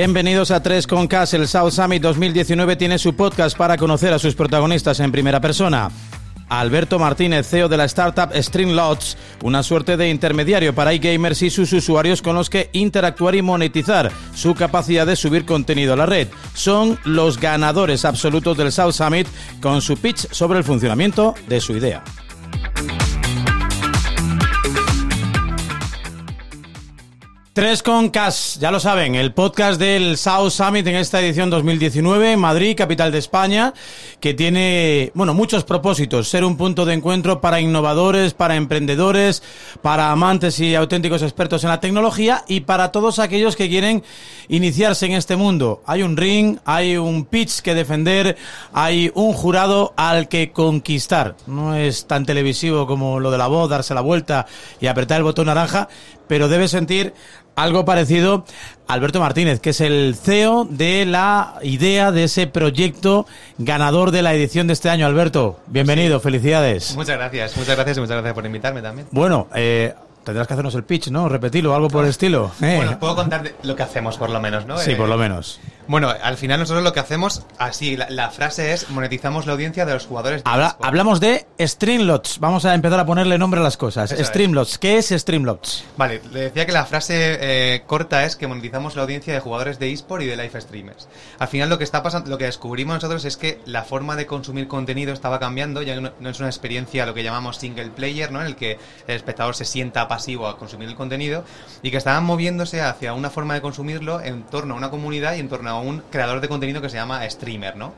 Bienvenidos 0.00 0.52
a 0.52 0.62
3 0.62 0.86
con 0.86 1.08
Cas. 1.08 1.34
El 1.34 1.48
South 1.48 1.72
Summit 1.72 2.00
2019 2.00 2.76
tiene 2.76 3.00
su 3.00 3.16
podcast 3.16 3.58
para 3.58 3.76
conocer 3.76 4.12
a 4.12 4.20
sus 4.20 4.36
protagonistas 4.36 5.00
en 5.00 5.10
primera 5.10 5.40
persona. 5.40 5.90
Alberto 6.48 7.00
Martínez, 7.00 7.48
CEO 7.48 7.68
de 7.68 7.78
la 7.78 7.84
startup 7.86 8.30
Streamlots, 8.32 9.16
una 9.42 9.64
suerte 9.64 9.96
de 9.96 10.08
intermediario 10.08 10.72
para 10.72 10.92
e-gamers 10.92 11.42
y 11.42 11.50
sus 11.50 11.72
usuarios 11.72 12.22
con 12.22 12.36
los 12.36 12.48
que 12.48 12.70
interactuar 12.74 13.34
y 13.34 13.42
monetizar 13.42 14.12
su 14.36 14.54
capacidad 14.54 15.04
de 15.04 15.16
subir 15.16 15.44
contenido 15.44 15.94
a 15.94 15.96
la 15.96 16.06
red. 16.06 16.28
Son 16.54 16.96
los 17.04 17.40
ganadores 17.40 18.04
absolutos 18.04 18.56
del 18.56 18.70
South 18.70 18.92
Summit 18.92 19.26
con 19.60 19.82
su 19.82 19.96
pitch 19.96 20.30
sobre 20.30 20.60
el 20.60 20.64
funcionamiento 20.64 21.34
de 21.48 21.60
su 21.60 21.72
idea. 21.72 22.04
Tres 27.58 27.82
con 27.82 28.10
Cas, 28.10 28.56
ya 28.60 28.70
lo 28.70 28.78
saben, 28.78 29.16
el 29.16 29.34
podcast 29.34 29.80
del 29.80 30.16
South 30.16 30.50
Summit 30.50 30.86
en 30.86 30.94
esta 30.94 31.20
edición 31.20 31.50
2019 31.50 32.34
en 32.34 32.38
Madrid, 32.38 32.76
capital 32.76 33.10
de 33.10 33.18
España, 33.18 33.74
que 34.20 34.32
tiene, 34.32 35.10
bueno, 35.14 35.34
muchos 35.34 35.64
propósitos. 35.64 36.28
Ser 36.28 36.44
un 36.44 36.56
punto 36.56 36.84
de 36.84 36.94
encuentro 36.94 37.40
para 37.40 37.60
innovadores, 37.60 38.32
para 38.32 38.54
emprendedores, 38.54 39.42
para 39.82 40.12
amantes 40.12 40.60
y 40.60 40.76
auténticos 40.76 41.22
expertos 41.22 41.64
en 41.64 41.70
la 41.70 41.80
tecnología 41.80 42.44
y 42.46 42.60
para 42.60 42.92
todos 42.92 43.18
aquellos 43.18 43.56
que 43.56 43.68
quieren 43.68 44.04
iniciarse 44.46 45.06
en 45.06 45.14
este 45.14 45.34
mundo. 45.34 45.82
Hay 45.84 46.04
un 46.04 46.16
ring, 46.16 46.58
hay 46.64 46.96
un 46.96 47.24
pitch 47.24 47.62
que 47.62 47.74
defender, 47.74 48.36
hay 48.72 49.10
un 49.16 49.32
jurado 49.32 49.94
al 49.96 50.28
que 50.28 50.52
conquistar. 50.52 51.34
No 51.48 51.74
es 51.74 52.06
tan 52.06 52.24
televisivo 52.24 52.86
como 52.86 53.18
lo 53.18 53.32
de 53.32 53.38
la 53.38 53.48
voz, 53.48 53.68
darse 53.68 53.94
la 53.94 54.00
vuelta 54.00 54.46
y 54.80 54.86
apretar 54.86 55.16
el 55.16 55.24
botón 55.24 55.46
naranja, 55.46 55.88
pero 56.28 56.48
debe 56.48 56.68
sentir 56.68 57.14
algo 57.56 57.84
parecido 57.84 58.44
Alberto 58.86 59.18
Martínez, 59.20 59.58
que 59.60 59.70
es 59.70 59.80
el 59.80 60.14
CEO 60.14 60.66
de 60.70 61.04
la 61.06 61.54
idea 61.62 62.12
de 62.12 62.24
ese 62.24 62.46
proyecto 62.46 63.26
ganador 63.58 64.12
de 64.12 64.22
la 64.22 64.32
edición 64.34 64.66
de 64.68 64.74
este 64.74 64.90
año. 64.90 65.06
Alberto, 65.06 65.58
bienvenido, 65.66 66.20
felicidades. 66.20 66.94
Muchas 66.94 67.16
gracias, 67.16 67.56
muchas 67.56 67.74
gracias 67.74 67.96
y 67.96 68.00
muchas 68.00 68.14
gracias 68.16 68.34
por 68.34 68.46
invitarme 68.46 68.80
también. 68.80 69.08
Bueno, 69.10 69.48
eh, 69.54 69.92
tendrás 70.24 70.46
que 70.46 70.52
hacernos 70.54 70.74
el 70.76 70.84
pitch, 70.84 71.08
¿no? 71.08 71.28
Repetirlo, 71.28 71.74
algo 71.74 71.88
por 71.88 72.04
el 72.04 72.10
estilo. 72.10 72.52
¿eh? 72.62 72.76
Bueno, 72.76 72.98
puedo 73.00 73.16
contar 73.16 73.42
lo 73.62 73.74
que 73.74 73.82
hacemos 73.82 74.16
por 74.18 74.30
lo 74.30 74.40
menos, 74.40 74.64
¿no? 74.66 74.78
Sí, 74.78 74.92
Eh, 74.92 74.96
por 74.96 75.08
lo 75.08 75.16
menos. 75.18 75.60
Bueno, 75.88 76.08
al 76.22 76.36
final 76.36 76.60
nosotros 76.60 76.84
lo 76.84 76.92
que 76.92 77.00
hacemos, 77.00 77.42
así, 77.58 77.96
la, 77.96 78.08
la 78.10 78.30
frase 78.30 78.72
es 78.72 78.90
monetizamos 78.90 79.46
la 79.46 79.52
audiencia 79.54 79.84
de 79.86 79.94
los 79.94 80.06
jugadores 80.06 80.44
de 80.44 80.50
Habla- 80.50 80.76
hablamos 80.82 81.18
de 81.18 81.46
Streamlots. 81.58 82.38
Vamos 82.38 82.64
a 82.64 82.74
empezar 82.74 83.00
a 83.00 83.06
ponerle 83.06 83.38
nombre 83.38 83.58
a 83.60 83.62
las 83.62 83.76
cosas. 83.76 84.12
Eso 84.12 84.20
es. 84.22 84.28
Streamlots. 84.28 84.78
¿Qué 84.78 84.98
es 84.98 85.08
Streamlots? 85.08 85.84
Vale, 85.96 86.20
le 86.30 86.40
decía 86.42 86.66
que 86.66 86.72
la 86.72 86.84
frase 86.84 87.38
eh, 87.40 87.82
corta 87.86 88.24
es 88.24 88.36
que 88.36 88.46
monetizamos 88.46 88.96
la 88.96 89.02
audiencia 89.02 89.32
de 89.32 89.40
jugadores 89.40 89.78
de 89.78 89.90
eSport 89.92 90.22
y 90.22 90.26
de 90.26 90.36
live 90.36 90.60
streamers. 90.60 91.08
Al 91.38 91.48
final 91.48 91.68
lo 91.70 91.78
que 91.78 91.84
está 91.84 92.02
pasando, 92.02 92.28
lo 92.30 92.38
que 92.38 92.44
descubrimos 92.44 92.94
nosotros 92.96 93.24
es 93.24 93.36
que 93.36 93.60
la 93.64 93.82
forma 93.82 94.14
de 94.16 94.26
consumir 94.26 94.68
contenido 94.68 95.12
estaba 95.12 95.38
cambiando, 95.40 95.80
ya 95.82 95.98
no, 96.00 96.12
no 96.20 96.28
es 96.28 96.38
una 96.38 96.48
experiencia 96.48 97.06
lo 97.06 97.14
que 97.14 97.22
llamamos 97.22 97.56
single 97.56 97.86
player, 97.90 98.30
¿no? 98.30 98.40
En 98.40 98.46
el 98.46 98.56
que 98.56 98.78
el 99.06 99.16
espectador 99.16 99.54
se 99.54 99.64
sienta 99.64 100.06
pasivo 100.06 100.46
a 100.48 100.58
consumir 100.58 100.88
el 100.88 100.94
contenido 100.96 101.44
y 101.82 101.90
que 101.90 101.96
estaban 101.96 102.24
moviéndose 102.24 102.82
hacia 102.82 103.14
una 103.14 103.30
forma 103.30 103.54
de 103.54 103.62
consumirlo 103.62 104.20
en 104.20 104.42
torno 104.44 104.74
a 104.74 104.76
una 104.76 104.90
comunidad 104.90 105.34
y 105.34 105.40
en 105.40 105.48
torno 105.48 105.70
a 105.70 105.77
un 105.80 106.02
creador 106.10 106.40
de 106.40 106.48
contenido 106.48 106.80
que 106.80 106.88
se 106.88 106.96
llama 106.96 107.28
streamer, 107.28 107.76
¿no? 107.76 107.94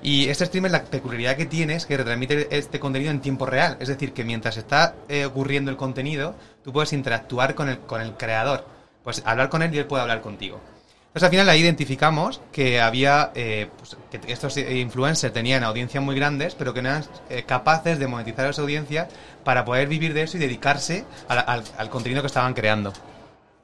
Y 0.00 0.28
este 0.28 0.46
streamer, 0.46 0.70
la 0.70 0.84
peculiaridad 0.84 1.36
que 1.36 1.46
tiene 1.46 1.74
es 1.74 1.84
que 1.86 1.96
retransmite 1.96 2.56
este 2.56 2.78
contenido 2.78 3.10
en 3.10 3.20
tiempo 3.20 3.46
real. 3.46 3.76
Es 3.80 3.88
decir, 3.88 4.12
que 4.12 4.24
mientras 4.24 4.56
está 4.56 4.94
eh, 5.08 5.24
ocurriendo 5.24 5.70
el 5.70 5.76
contenido, 5.76 6.34
tú 6.62 6.72
puedes 6.72 6.92
interactuar 6.92 7.54
con 7.54 7.68
el, 7.68 7.80
con 7.80 8.00
el 8.00 8.12
creador. 8.12 8.64
Pues 9.02 9.22
hablar 9.24 9.48
con 9.48 9.62
él 9.62 9.74
y 9.74 9.78
él 9.78 9.86
puede 9.86 10.02
hablar 10.02 10.20
contigo. 10.20 10.60
Entonces 11.08 11.22
al 11.22 11.30
final 11.30 11.48
ahí 11.48 11.60
identificamos 11.60 12.40
que 12.52 12.80
había, 12.80 13.32
eh, 13.34 13.70
pues, 13.76 13.96
estos 14.28 14.56
influencers 14.58 15.32
tenían 15.32 15.64
audiencias 15.64 16.04
muy 16.04 16.14
grandes, 16.14 16.54
pero 16.54 16.74
que 16.74 16.82
no 16.82 16.90
eran 16.90 17.04
eh, 17.30 17.44
capaces 17.44 17.98
de 17.98 18.06
monetizar 18.06 18.48
esa 18.48 18.62
audiencia 18.62 19.08
para 19.42 19.64
poder 19.64 19.88
vivir 19.88 20.14
de 20.14 20.22
eso 20.22 20.36
y 20.36 20.40
dedicarse 20.40 21.06
al 21.26 21.90
contenido 21.90 22.20
que 22.20 22.26
estaban 22.26 22.54
creando. 22.54 22.92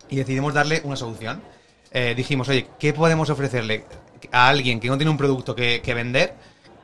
Y 0.08 0.16
decidimos 0.16 0.54
darle 0.54 0.80
una 0.84 0.96
solución. 0.96 1.42
Eh, 1.94 2.14
dijimos, 2.16 2.48
oye, 2.48 2.66
¿qué 2.78 2.92
podemos 2.92 3.30
ofrecerle 3.30 3.84
a 4.32 4.48
alguien 4.48 4.80
que 4.80 4.88
no 4.88 4.96
tiene 4.98 5.10
un 5.10 5.16
producto 5.16 5.54
que, 5.54 5.80
vender 5.94 6.34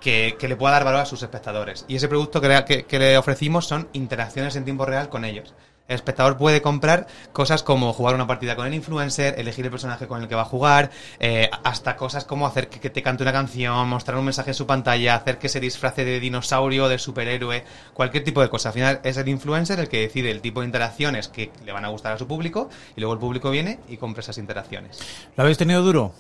que, 0.01 0.37
que 0.39 0.47
le 0.49 0.55
pueda 0.57 0.73
dar 0.75 0.85
valor 0.85 1.01
a 1.01 1.07
sus 1.07 1.23
espectadores? 1.23 1.85
Y 1.89 1.97
ese 1.97 2.09
producto 2.09 2.41
que 2.41 2.49
le, 2.49 2.65
que- 2.65 2.85
que 2.85 2.99
le 2.99 3.19
ofrecimos 3.19 3.67
son 3.67 3.89
interacciones 3.93 4.55
en 4.57 4.65
tiempo 4.65 4.87
real 4.87 5.09
con 5.09 5.25
ellos. 5.25 5.53
El 5.89 5.97
espectador 5.97 6.37
puede 6.37 6.63
comprar 6.63 7.07
cosas 7.33 7.63
como 7.63 7.93
jugar 7.93 8.15
una 8.15 8.27
partida 8.27 8.55
con 8.55 8.67
el 8.67 8.75
influencer, 8.75 9.39
elegir 9.39 9.65
el 9.65 9.71
personaje 9.71 10.07
con 10.07 10.23
el 10.23 10.29
que 10.29 10.35
va 10.35 10.43
a 10.43 10.45
jugar, 10.45 10.91
eh, 11.19 11.51
hasta 11.65 11.97
cosas 11.97 12.25
como 12.25 12.47
hacer 12.47 12.69
que, 12.69 12.79
que 12.79 12.91
te 12.91 13.03
cante 13.03 13.23
una 13.25 13.33
canción, 13.33 13.89
mostrar 13.89 14.17
un 14.17 14.25
mensaje 14.25 14.51
en 14.51 14.55
su 14.55 14.67
pantalla, 14.67 15.17
hacer 15.17 15.39
que 15.39 15.49
se 15.49 15.59
disfrace 15.59 16.05
de 16.05 16.21
dinosaurio, 16.21 16.89
de 16.89 16.99
superhéroe, 16.99 17.65
cualquier 17.93 18.23
tipo 18.23 18.41
de 18.41 18.49
cosa. 18.49 18.69
Al 18.69 18.75
final 18.75 19.01
es 19.03 19.17
el 19.17 19.29
influencer 19.29 19.81
el 19.81 19.89
que 19.89 20.01
decide 20.01 20.31
el 20.31 20.41
tipo 20.41 20.61
de 20.61 20.67
interacciones 20.67 21.29
que 21.29 21.51
le 21.65 21.73
van 21.73 21.85
a 21.85 21.89
gustar 21.89 22.13
a 22.13 22.19
su 22.19 22.27
público 22.27 22.71
y 22.97 23.01
luego 23.01 23.15
el 23.15 23.19
público 23.19 23.51
viene 23.51 23.81
y 23.89 23.97
compra 23.97 24.21
esas 24.21 24.39
interacciones. 24.39 24.99
¿Lo 25.37 25.43
habéis 25.43 25.59
tenido 25.59 25.83
duro? 25.83 26.13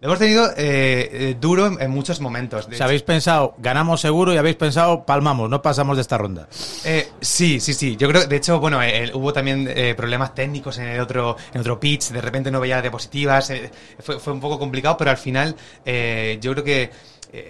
Lo 0.00 0.08
hemos 0.08 0.18
tenido 0.18 0.50
eh, 0.50 1.08
eh, 1.12 1.36
duro 1.40 1.66
en, 1.66 1.80
en 1.80 1.90
muchos 1.90 2.20
momentos. 2.20 2.68
De 2.68 2.82
habéis 2.82 3.02
pensado, 3.02 3.54
ganamos 3.58 4.02
seguro 4.02 4.34
y 4.34 4.36
habéis 4.36 4.56
pensado, 4.56 5.06
palmamos, 5.06 5.48
no 5.48 5.62
pasamos 5.62 5.96
de 5.96 6.02
esta 6.02 6.18
ronda. 6.18 6.46
Eh, 6.84 7.08
sí, 7.20 7.58
sí, 7.58 7.72
sí. 7.72 7.96
Yo 7.96 8.08
creo, 8.08 8.26
de 8.26 8.36
hecho, 8.36 8.60
bueno, 8.60 8.82
eh, 8.82 9.10
hubo 9.14 9.32
también 9.32 9.66
eh, 9.74 9.94
problemas 9.94 10.34
técnicos 10.34 10.76
en 10.78 10.88
el 10.88 11.00
otro, 11.00 11.36
en 11.54 11.60
otro 11.60 11.80
pitch. 11.80 12.10
De 12.10 12.20
repente 12.20 12.50
no 12.50 12.60
veía 12.60 12.82
diapositivas. 12.82 13.50
fue, 14.00 14.20
fue 14.20 14.32
un 14.34 14.40
poco 14.40 14.58
complicado, 14.58 14.96
pero 14.98 15.10
al 15.10 15.16
final 15.16 15.56
eh, 15.86 16.38
yo 16.40 16.52
creo 16.52 16.64
que 16.64 16.90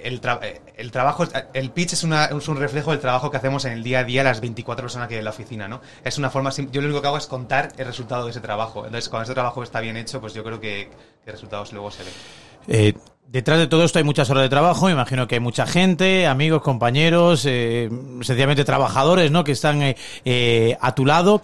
el, 0.05 0.21
eh, 0.43 0.61
el 0.77 0.91
trabajo, 0.91 1.25
el 1.53 1.71
pitch 1.71 1.93
es, 1.93 2.05
una- 2.05 2.27
es 2.27 2.49
un 2.49 2.56
reflejo 2.56 2.91
del 2.93 3.00
trabajo 3.00 3.31
que 3.31 3.37
hacemos 3.37 3.65
en 3.65 3.72
el 3.72 3.83
día 3.83 4.00
a 4.00 4.05
día 4.05 4.22
las 4.25 4.41
24 4.41 4.83
personas 4.84 5.09
que 5.09 5.15
hay 5.15 5.19
en 5.19 5.25
la 5.25 5.31
oficina, 5.31 5.69
¿no? 5.69 5.81
Es 6.03 6.17
una 6.19 6.31
forma, 6.31 6.50
yo 6.50 6.81
lo 6.81 6.87
único 6.89 7.00
que 7.03 7.09
hago 7.09 7.19
es 7.19 7.27
contar 7.27 7.69
el 7.77 7.87
resultado 7.87 8.25
de 8.25 8.31
ese 8.31 8.41
trabajo. 8.41 8.87
Entonces, 8.87 9.09
cuando 9.09 9.25
ese 9.25 9.34
trabajo 9.34 9.62
está 9.62 9.81
bien 9.81 9.97
hecho, 9.97 10.21
pues 10.21 10.33
yo 10.34 10.43
creo 10.43 10.61
que, 10.61 10.91
que 11.25 11.31
resultados 11.33 11.73
luego 11.73 11.91
se 11.91 12.03
ven. 12.05 12.12
Eh, 12.67 12.94
detrás 13.28 13.59
de 13.59 13.67
todo 13.67 13.84
esto 13.84 13.99
hay 13.99 14.05
muchas 14.05 14.31
horas 14.31 14.43
de 14.44 14.49
trabajo, 14.49 14.89
imagino 14.89 15.27
que 15.28 15.34
hay 15.34 15.41
mucha 15.41 15.67
gente, 15.67 16.27
amigos, 16.27 16.62
compañeros, 16.62 17.44
eh, 17.47 17.91
sencillamente 18.23 18.65
trabajadores, 18.65 19.31
¿no? 19.31 19.44
Que 19.44 19.53
están 19.53 19.83
eh, 19.83 19.97
eh, 20.25 20.77
a 20.81 20.94
tu 20.94 21.05
lado. 21.05 21.43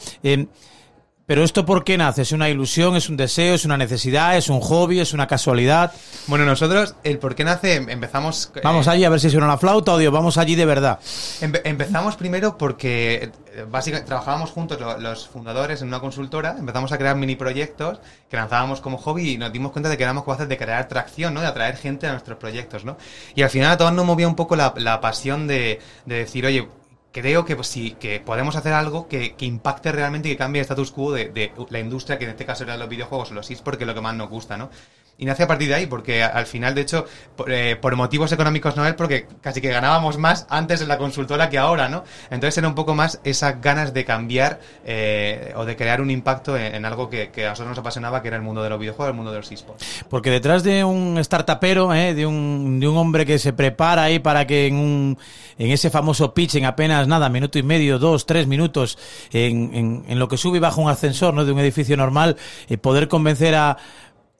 Pero 1.30 1.44
esto 1.44 1.64
¿por 1.64 1.84
qué 1.84 1.96
nace? 1.96 2.22
¿Es 2.22 2.32
una 2.32 2.48
ilusión, 2.48 2.96
es 2.96 3.08
un 3.08 3.16
deseo, 3.16 3.54
es 3.54 3.64
una 3.64 3.76
necesidad, 3.76 4.36
es 4.36 4.48
un 4.48 4.58
hobby, 4.58 4.98
es 4.98 5.12
una 5.12 5.28
casualidad? 5.28 5.92
Bueno, 6.26 6.44
nosotros, 6.44 6.96
el 7.04 7.20
por 7.20 7.36
qué 7.36 7.44
nace, 7.44 7.76
empezamos... 7.76 8.50
eh, 8.56 8.60
Vamos 8.64 8.88
allí 8.88 9.04
a 9.04 9.10
ver 9.10 9.20
si 9.20 9.30
suena 9.30 9.46
la 9.46 9.56
flauta 9.56 9.92
o 9.92 9.98
digo, 9.98 10.10
vamos 10.10 10.38
allí 10.38 10.56
de 10.56 10.64
verdad. 10.66 10.98
Empe- 11.41 11.60
empezamos 11.62 12.16
primero 12.16 12.58
porque 12.58 13.30
eh, 13.54 13.64
básicamente 13.70 14.08
trabajábamos 14.08 14.50
juntos 14.50 14.80
lo- 14.80 14.98
los 14.98 15.28
fundadores 15.28 15.80
en 15.82 15.86
una 15.86 16.00
consultora, 16.00 16.56
empezamos 16.58 16.91
a 16.91 16.98
crear 16.98 17.14
mini 17.14 17.36
proyectos 17.36 18.00
que 18.28 18.36
lanzábamos 18.36 18.80
como 18.80 18.98
hobby 18.98 19.30
y 19.34 19.38
nos 19.38 19.52
dimos 19.52 19.70
cuenta 19.70 19.88
de 19.88 19.97
que 19.97 20.02
éramos 20.02 20.24
capaces 20.24 20.48
de 20.48 20.58
crear 20.58 20.88
tracción, 20.88 21.32
¿no? 21.32 21.42
De 21.42 21.47
atraer 21.47 21.76
gente 21.76 22.08
a 22.08 22.10
nuestros 22.10 22.38
proyectos, 22.38 22.84
¿no? 22.84 22.97
Y 23.36 23.42
al 23.42 23.50
final 23.50 23.70
a 23.70 23.76
todos 23.76 23.92
nos 23.92 24.04
movía 24.04 24.26
un 24.26 24.34
poco 24.34 24.56
la, 24.56 24.74
la 24.78 25.00
pasión 25.00 25.47
de, 25.47 25.78
de 26.06 26.14
decir, 26.16 26.44
oye, 26.44 26.66
creo 27.12 27.44
que 27.44 27.56
pues, 27.56 27.69
sí, 27.69 27.97
que 27.98 28.21
podemos 28.21 28.56
hacer 28.56 28.72
algo 28.72 29.09
que, 29.09 29.34
que 29.34 29.47
impacte 29.47 29.93
realmente 29.93 30.28
y 30.28 30.32
que 30.32 30.38
cambie 30.38 30.60
el 30.60 30.65
status 30.65 30.91
quo 30.93 31.12
de, 31.12 31.31
de 31.31 31.53
la 31.71 31.81
industria, 31.81 32.19
que 32.19 32.25
en 32.25 32.31
este 32.31 32.47
caso 32.47 32.65
eran 32.65 32.78
los 32.78 32.88
videojuegos 32.88 33.31
o 33.31 33.34
los 33.34 33.50
esports, 33.50 33.78
que 33.78 33.84
es 33.84 33.88
lo 33.88 33.94
que 33.94 34.00
más 34.00 34.15
nos 34.15 34.28
gusta, 34.28 34.56
¿no? 34.56 34.71
Y 35.20 35.26
nace 35.26 35.42
a 35.42 35.47
partir 35.47 35.69
de 35.69 35.75
ahí, 35.75 35.86
porque 35.86 36.22
al 36.22 36.47
final, 36.47 36.75
de 36.75 36.81
hecho, 36.81 37.04
por, 37.36 37.53
eh, 37.53 37.76
por 37.76 37.94
motivos 37.94 38.32
económicos 38.32 38.75
no 38.75 38.86
es 38.86 38.94
porque 38.94 39.26
casi 39.42 39.60
que 39.60 39.69
ganábamos 39.69 40.16
más 40.16 40.47
antes 40.48 40.81
en 40.81 40.88
la 40.88 40.97
consultora 40.97 41.50
que 41.50 41.58
ahora, 41.58 41.91
¿no? 41.91 42.04
Entonces 42.31 42.56
era 42.56 42.66
un 42.66 42.75
poco 42.75 42.94
más 42.94 43.21
esas 43.22 43.60
ganas 43.60 43.92
de 43.92 44.06
cambiar 44.06 44.60
eh, 44.83 45.53
o 45.56 45.66
de 45.66 45.77
crear 45.77 46.00
un 46.00 46.10
impacto 46.10 46.56
en, 46.56 46.86
algo 46.86 47.10
que, 47.10 47.30
que 47.30 47.44
a 47.44 47.50
nosotros 47.50 47.68
nos 47.68 47.78
apasionaba, 47.78 48.22
que 48.22 48.28
era 48.28 48.39
el 48.39 48.42
mundo 48.42 48.62
de 48.62 48.71
los 48.71 48.80
videojuegos, 48.80 49.10
el 49.10 49.16
mundo 49.16 49.30
de 49.30 49.41
los 49.41 49.53
esports. 49.53 50.04
Porque 50.09 50.30
detrás 50.30 50.62
de 50.62 50.84
un 50.84 51.22
startupero, 51.22 51.92
¿eh? 51.92 52.15
de, 52.15 52.24
un, 52.24 52.80
de 52.80 52.89
un 52.89 52.97
hombre 52.97 53.27
que 53.27 53.39
se 53.39 53.53
prepara 53.53 54.04
ahí 54.04 54.21
para 54.21 54.47
que 54.47 54.68
en, 54.68 54.77
un, 54.77 55.18
en 55.59 55.71
ese 55.71 55.91
famoso 55.91 56.33
pitch, 56.33 56.54
en 56.54 56.65
apenas 56.65 57.06
nada, 57.06 57.28
minuto 57.28 57.59
y 57.59 57.62
medio, 57.62 57.98
dos, 57.98 58.24
tres 58.24 58.47
minutos, 58.47 58.97
en, 59.33 59.74
en, 59.74 60.04
en 60.09 60.18
lo 60.18 60.28
que 60.28 60.39
sube 60.39 60.56
y 60.56 60.60
baja 60.60 60.80
un 60.80 60.89
ascensor 60.89 61.34
¿no? 61.34 61.44
de 61.44 61.53
un 61.53 61.59
edificio 61.59 61.94
normal, 61.98 62.39
eh, 62.71 62.78
poder 62.78 63.06
convencer 63.06 63.54
a 63.54 63.77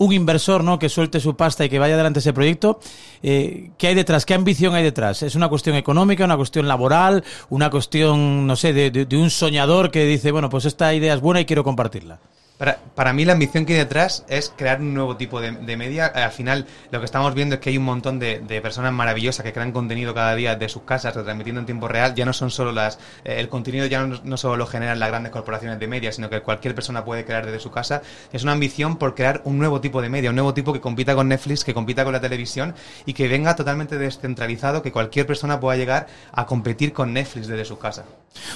un 0.01 0.13
inversor 0.15 0.65
¿no? 0.65 0.79
que 0.79 0.89
suelte 0.89 1.21
su 1.21 1.37
pasta 1.37 1.65
y 1.65 1.69
que 1.69 1.79
vaya 1.79 1.95
adelante 1.95 2.21
ese 2.21 2.33
proyecto, 2.33 2.81
eh, 3.23 3.71
¿qué 3.77 3.89
hay 3.89 3.95
detrás? 3.95 4.25
¿Qué 4.25 4.33
ambición 4.35 4.75
hay 4.75 4.83
detrás? 4.83 5.23
¿Es 5.23 5.35
una 5.35 5.49
cuestión 5.51 5.77
económica, 5.77 6.25
una 6.25 6.39
cuestión 6.39 6.67
laboral, 6.67 7.23
una 7.51 7.69
cuestión, 7.71 8.47
no 8.47 8.57
sé, 8.57 8.73
de, 8.73 8.91
de- 8.91 9.05
de 9.05 9.17
un 9.19 9.29
soñador 9.29 9.91
que 9.91 10.07
dice, 10.07 10.33
bueno, 10.33 10.49
pues 10.49 10.65
esta 10.65 10.95
idea 10.95 11.13
es 11.15 11.21
buena 11.21 11.41
y 11.41 11.45
quiero 11.45 11.65
compartirla? 11.65 12.19
Para, 12.61 12.77
para, 12.95 13.15
mí 13.15 13.25
la 13.25 13.33
ambición 13.33 13.65
que 13.65 13.73
hay 13.73 13.79
detrás 13.79 14.27
es 14.29 14.53
crear 14.55 14.83
un 14.83 14.93
nuevo 14.93 15.17
tipo 15.17 15.41
de, 15.41 15.53
de 15.53 15.77
media. 15.79 16.05
Al 16.05 16.31
final 16.31 16.67
lo 16.91 16.99
que 16.99 17.07
estamos 17.07 17.33
viendo 17.35 17.55
es 17.55 17.61
que 17.63 17.71
hay 17.71 17.79
un 17.79 17.85
montón 17.85 18.19
de, 18.19 18.41
de, 18.41 18.61
personas 18.61 18.93
maravillosas 18.93 19.43
que 19.43 19.55
crean 19.55 19.73
contenido 19.73 20.13
cada 20.13 20.35
día 20.35 20.57
de 20.57 20.69
sus 20.69 20.83
casas, 20.83 21.17
retransmitiendo 21.17 21.61
en 21.61 21.65
tiempo 21.65 21.89
real. 21.89 22.15
Ya 22.15 22.27
no 22.27 22.35
son 22.35 22.51
solo 22.51 22.71
las... 22.71 22.99
Eh, 23.25 23.41
el 23.41 23.49
contenido 23.49 23.87
ya 23.87 24.05
no, 24.05 24.21
no, 24.25 24.37
solo 24.37 24.59
lo 24.59 24.67
generan 24.67 24.99
las 25.01 25.09
grandes 25.09 25.33
corporaciones 25.33 25.79
de 25.79 25.87
media, 25.87 26.13
sino 26.13 26.29
que 26.29 26.43
cualquier 26.43 26.75
persona 26.75 27.03
puede 27.03 27.25
crear 27.25 27.47
desde 27.47 27.61
su 27.61 27.71
casa. 27.71 28.03
Es 28.31 28.43
una 28.43 28.53
ambición 28.53 28.99
por 28.99 29.15
crear 29.15 29.41
un 29.45 29.59
nuevo 29.59 29.81
tipo 29.81 30.03
de 30.03 30.11
media, 30.11 30.29
un 30.29 30.37
nuevo 30.37 30.53
tipo 30.53 30.75
que 30.75 30.83
compita 30.83 31.15
con 31.15 31.29
Netflix, 31.29 31.65
que 31.65 31.73
compita 31.73 32.05
con 32.05 32.13
la 32.13 32.21
televisión 32.21 32.75
y 33.07 33.15
que 33.15 33.27
venga 33.27 33.57
totalmente 33.57 33.97
descentralizado, 33.97 34.83
que 34.83 34.93
cualquier 34.93 35.27
persona 35.27 35.61
pueda 35.61 35.79
llegar 35.79 36.09
a 36.31 36.45
competir 36.45 36.93
con 36.93 37.15
Netflix 37.15 37.47
desde 37.47 37.65
su 37.65 37.79
casa. 37.79 38.05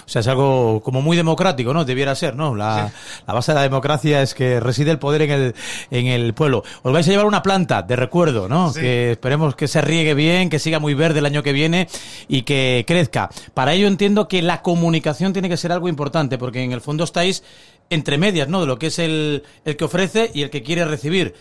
O 0.07 0.09
sea, 0.09 0.21
es 0.21 0.29
algo 0.29 0.81
como 0.83 1.03
muy 1.03 1.17
democrático, 1.17 1.75
¿no? 1.75 1.85
Debiera 1.85 2.15
ser, 2.15 2.37
¿no? 2.37 2.55
La, 2.55 2.89
sí. 2.89 3.23
la 3.27 3.35
base 3.35 3.53
de 3.53 3.57
la 3.57 3.63
democracia 3.63 4.23
es 4.23 4.35
que 4.35 4.61
reside 4.61 4.91
el 4.91 4.99
poder 4.99 5.23
en 5.23 5.31
el, 5.31 5.55
en 5.91 6.07
el 6.07 6.35
pueblo. 6.35 6.63
Os 6.83 6.93
vais 6.93 7.07
a 7.07 7.11
llevar 7.11 7.27
una 7.27 7.43
planta 7.43 7.83
de 7.83 7.97
recuerdo, 7.97 8.49
¿no? 8.49 8.73
Sí. 8.73 8.81
Que 8.81 9.13
esperemos 9.13 9.57
que 9.57 9.69
se 9.69 9.81
riegue 9.81 10.15
bien, 10.15 10.49
que 10.49 10.59
siga 10.59 10.79
muy 10.79 10.95
verde 10.95 11.19
el 11.19 11.27
año 11.27 11.43
que 11.43 11.53
viene 11.53 11.89
y 12.29 12.43
que 12.43 12.85
crezca. 12.87 13.31
Para 13.53 13.75
ello 13.75 13.87
entiendo 13.87 14.29
que 14.29 14.43
la 14.43 14.63
comunicación 14.63 15.33
tiene 15.33 15.49
que 15.49 15.57
ser 15.57 15.73
algo 15.73 15.89
importante, 15.89 16.39
porque 16.39 16.63
en 16.63 16.73
el 16.73 16.81
fondo 16.81 17.05
estáis 17.05 17.43
entre 17.91 18.19
medias, 18.19 18.49
¿no? 18.49 18.61
De 18.61 18.67
lo 18.67 18.79
que 18.79 18.87
es 18.87 18.99
el, 18.99 19.43
el 19.65 19.77
que 19.77 19.85
ofrece 19.85 20.31
y 20.33 20.43
el 20.43 20.51
que 20.51 20.63
quiere 20.63 20.85
recibir. 20.85 21.35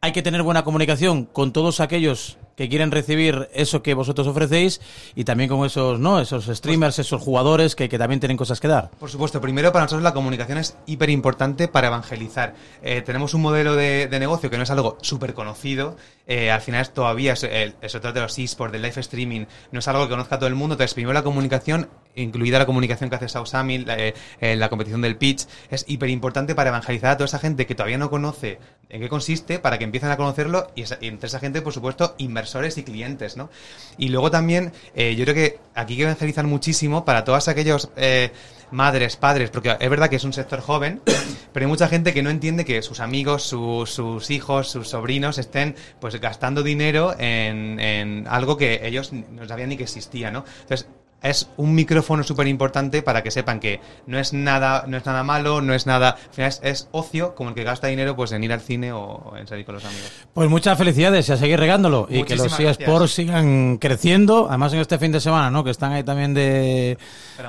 Hay 0.00 0.12
que 0.12 0.22
tener 0.22 0.42
buena 0.42 0.64
comunicación 0.64 1.26
con 1.26 1.52
todos 1.52 1.80
aquellos 1.80 2.38
que 2.56 2.68
quieren 2.68 2.90
recibir 2.90 3.48
eso 3.54 3.82
que 3.82 3.94
vosotros 3.94 4.26
ofrecéis 4.26 4.80
y 5.14 5.24
también 5.24 5.48
con 5.48 5.64
esos, 5.64 5.98
¿no? 5.98 6.20
Esos 6.20 6.46
streamers, 6.46 6.96
pues, 6.96 7.06
esos 7.06 7.22
jugadores 7.22 7.74
que, 7.74 7.88
que, 7.88 7.98
también 7.98 8.20
tienen 8.20 8.36
cosas 8.36 8.60
que 8.60 8.68
dar. 8.68 8.90
Por 8.98 9.10
supuesto, 9.10 9.40
primero 9.40 9.72
para 9.72 9.84
nosotros 9.84 10.02
la 10.02 10.12
comunicación 10.12 10.58
es 10.58 10.76
hiper 10.86 11.10
importante 11.10 11.68
para 11.68 11.88
evangelizar. 11.88 12.54
Eh, 12.82 13.02
tenemos 13.02 13.34
un 13.34 13.42
modelo 13.42 13.76
de, 13.76 14.08
de, 14.08 14.18
negocio 14.18 14.50
que 14.50 14.56
no 14.56 14.64
es 14.64 14.70
algo 14.70 14.98
súper 15.00 15.34
conocido, 15.34 15.96
eh, 16.26 16.50
al 16.50 16.60
final 16.60 16.82
es 16.82 16.92
todavía, 16.92 17.32
el, 17.32 17.74
sector 17.88 18.12
de 18.12 18.20
los 18.20 18.38
esports, 18.38 18.72
del 18.72 18.82
live 18.82 19.00
streaming, 19.00 19.46
no 19.72 19.78
es 19.78 19.88
algo 19.88 20.04
que 20.04 20.10
conozca 20.10 20.38
todo 20.38 20.46
el 20.46 20.54
mundo, 20.54 20.74
entonces 20.74 20.94
primero 20.94 21.12
la 21.12 21.22
comunicación 21.22 21.88
incluida 22.14 22.58
la 22.58 22.66
comunicación 22.66 23.08
que 23.08 23.16
hace 23.16 23.28
Sausami, 23.28 23.78
la, 23.78 23.96
eh, 23.98 24.14
la, 24.40 24.68
competición 24.68 25.00
del 25.00 25.16
pitch, 25.16 25.46
es 25.70 25.84
hiper 25.88 26.10
importante 26.10 26.54
para 26.54 26.70
evangelizar 26.70 27.10
a 27.10 27.16
toda 27.16 27.26
esa 27.26 27.38
gente 27.38 27.66
que 27.66 27.74
todavía 27.74 27.98
no 27.98 28.10
conoce 28.10 28.58
en 28.88 29.00
qué 29.00 29.08
consiste, 29.08 29.58
para 29.58 29.78
que 29.78 29.84
empiecen 29.84 30.10
a 30.10 30.16
conocerlo 30.16 30.70
y, 30.74 30.82
esa, 30.82 30.98
y 31.00 31.08
entre 31.08 31.28
esa 31.28 31.38
gente, 31.38 31.62
por 31.62 31.72
supuesto, 31.72 32.14
inversores 32.40 32.78
y 32.78 32.82
clientes, 32.82 33.36
¿no? 33.36 33.50
Y 33.98 34.08
luego 34.08 34.30
también, 34.30 34.72
eh, 34.94 35.14
yo 35.14 35.24
creo 35.24 35.34
que 35.34 35.60
aquí 35.74 35.92
hay 35.92 35.98
que 35.98 36.02
evangelizar 36.04 36.46
muchísimo 36.46 37.04
para 37.04 37.22
todos 37.24 37.48
aquellos 37.48 37.90
eh, 37.96 38.32
madres, 38.70 39.16
padres, 39.16 39.50
porque 39.50 39.76
es 39.78 39.90
verdad 39.90 40.08
que 40.08 40.16
es 40.16 40.24
un 40.24 40.32
sector 40.32 40.60
joven, 40.60 41.02
pero 41.52 41.66
hay 41.66 41.70
mucha 41.70 41.88
gente 41.88 42.14
que 42.14 42.22
no 42.22 42.30
entiende 42.30 42.64
que 42.64 42.80
sus 42.80 43.00
amigos, 43.00 43.42
su, 43.42 43.84
sus 43.86 44.30
hijos, 44.30 44.70
sus 44.70 44.88
sobrinos 44.88 45.36
estén 45.36 45.76
pues 46.00 46.18
gastando 46.18 46.62
dinero 46.62 47.14
en, 47.18 47.78
en 47.78 48.26
algo 48.26 48.56
que 48.56 48.86
ellos 48.86 49.12
no 49.12 49.46
sabían 49.46 49.68
ni 49.68 49.76
que 49.76 49.84
existía, 49.84 50.30
¿no? 50.30 50.44
Entonces, 50.62 50.88
es 51.22 51.48
un 51.56 51.74
micrófono 51.74 52.22
súper 52.22 52.48
importante 52.48 53.02
para 53.02 53.22
que 53.22 53.30
sepan 53.30 53.60
que 53.60 53.80
no 54.06 54.18
es 54.18 54.32
nada 54.32 54.84
no 54.86 54.96
es 54.96 55.06
nada 55.06 55.22
malo, 55.22 55.60
no 55.60 55.74
es 55.74 55.86
nada... 55.86 56.10
Al 56.10 56.34
final 56.34 56.48
es, 56.48 56.60
es, 56.62 56.88
ocio 56.92 57.34
como 57.34 57.50
el 57.50 57.54
que 57.54 57.64
gasta 57.64 57.86
dinero 57.88 58.16
pues 58.16 58.32
en 58.32 58.44
ir 58.44 58.52
al 58.52 58.60
cine 58.60 58.92
o 58.92 59.34
en 59.36 59.46
salir 59.46 59.64
con 59.64 59.74
los 59.74 59.84
amigos. 59.84 60.10
Pues 60.32 60.48
muchas 60.48 60.76
felicidades 60.78 61.28
y 61.28 61.32
a 61.32 61.36
seguir 61.36 61.58
regándolo. 61.58 62.06
Muchísimas 62.10 62.22
y 62.22 62.24
que 62.24 62.64
los 62.64 62.78
eSports 62.78 63.12
sigan 63.12 63.78
creciendo. 63.78 64.46
Además 64.48 64.72
en 64.72 64.80
este 64.80 64.98
fin 64.98 65.12
de 65.12 65.20
semana, 65.20 65.50
¿no? 65.50 65.64
Que 65.64 65.70
están 65.70 65.92
ahí 65.92 66.02
también 66.02 66.34
de, 66.34 66.98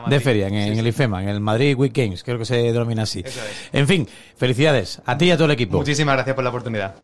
de 0.08 0.20
feria, 0.20 0.48
en, 0.48 0.54
sí, 0.54 0.72
en, 0.72 0.80
el 0.80 0.88
IFEMA, 0.88 1.24
en 1.24 1.30
el 1.30 1.40
Madrid 1.40 1.76
Week 1.78 1.94
Games, 1.96 2.24
creo 2.24 2.38
que 2.38 2.46
se 2.46 2.58
denomina 2.58 3.04
así. 3.04 3.22
Es. 3.26 3.40
En 3.72 3.88
fin, 3.88 4.08
felicidades 4.36 5.02
a 5.06 5.18
ti 5.18 5.26
y 5.26 5.32
a 5.32 5.36
todo 5.36 5.46
el 5.46 5.52
equipo. 5.52 5.78
Muchísimas 5.78 6.16
gracias 6.16 6.36
por 6.36 6.44
la 6.44 6.50
oportunidad. 6.50 6.96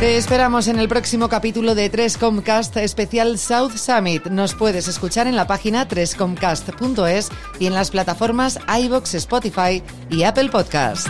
Te 0.00 0.18
esperamos 0.18 0.68
en 0.68 0.78
el 0.78 0.88
próximo 0.88 1.30
capítulo 1.30 1.74
de 1.74 1.90
3Comcast 1.90 2.76
especial 2.82 3.38
South 3.38 3.76
Summit. 3.76 4.26
Nos 4.26 4.54
puedes 4.54 4.88
escuchar 4.88 5.26
en 5.26 5.36
la 5.36 5.46
página 5.46 5.88
3comcast.es 5.88 7.30
y 7.58 7.66
en 7.66 7.72
las 7.72 7.90
plataformas 7.90 8.58
iBox, 8.78 9.14
Spotify 9.14 9.82
y 10.10 10.24
Apple 10.24 10.50
Podcast. 10.50 11.08